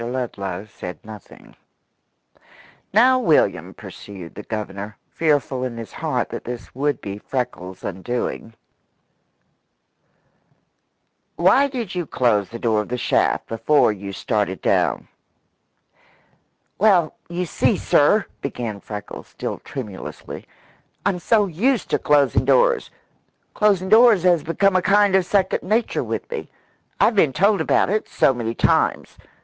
[0.01, 1.55] Ludlow said nothing.
[2.91, 8.55] "Now, William," pursued the Governor, fearful in his heart that this would be Freckles' undoing,
[11.35, 15.07] "why did you close the door of the shaft before you started down?"
[16.79, 20.47] "Well, you see, sir," began Freckles, still tremulously,
[21.05, 22.89] "I'm so used to closin' doors.
[23.53, 26.49] Closin' doors has become a kind of second nature with me.
[26.99, 29.19] I've been told about it so many times.